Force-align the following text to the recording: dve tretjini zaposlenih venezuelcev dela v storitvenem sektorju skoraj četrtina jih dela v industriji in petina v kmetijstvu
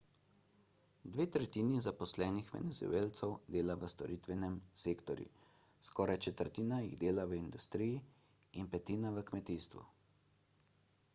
dve 1.15 1.25
tretjini 1.35 1.81
zaposlenih 1.87 2.47
venezuelcev 2.53 3.35
dela 3.55 3.75
v 3.83 3.89
storitvenem 3.95 4.55
sektorju 4.83 5.29
skoraj 5.89 6.19
četrtina 6.29 6.79
jih 6.85 6.95
dela 7.05 7.25
v 7.33 7.39
industriji 7.41 7.99
in 8.63 8.71
petina 8.77 9.13
v 9.19 9.25
kmetijstvu 9.29 9.85